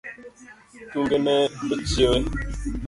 [0.91, 1.35] Tunge ne
[1.73, 2.19] ochiewe.